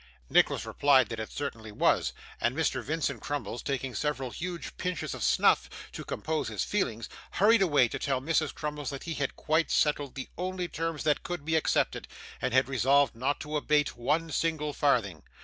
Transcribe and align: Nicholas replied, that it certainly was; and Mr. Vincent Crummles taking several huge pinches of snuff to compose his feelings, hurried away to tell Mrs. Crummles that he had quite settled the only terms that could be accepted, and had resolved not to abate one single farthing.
Nicholas 0.31 0.65
replied, 0.65 1.09
that 1.09 1.19
it 1.19 1.31
certainly 1.31 1.71
was; 1.71 2.11
and 2.39 2.57
Mr. 2.57 2.83
Vincent 2.83 3.21
Crummles 3.21 3.61
taking 3.61 3.93
several 3.93 4.31
huge 4.31 4.75
pinches 4.77 5.13
of 5.13 5.21
snuff 5.23 5.69
to 5.91 6.03
compose 6.03 6.47
his 6.47 6.63
feelings, 6.63 7.07
hurried 7.33 7.61
away 7.61 7.87
to 7.87 7.99
tell 7.99 8.19
Mrs. 8.19 8.51
Crummles 8.51 8.89
that 8.89 9.03
he 9.03 9.13
had 9.13 9.35
quite 9.35 9.69
settled 9.69 10.15
the 10.15 10.27
only 10.39 10.67
terms 10.67 11.03
that 11.03 11.21
could 11.21 11.45
be 11.45 11.55
accepted, 11.55 12.07
and 12.41 12.51
had 12.51 12.67
resolved 12.67 13.15
not 13.15 13.39
to 13.41 13.55
abate 13.55 13.95
one 13.95 14.31
single 14.31 14.73
farthing. 14.73 15.21